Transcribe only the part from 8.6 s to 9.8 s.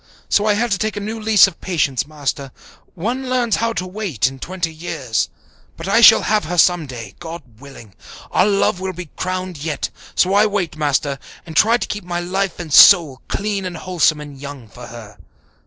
will be crowned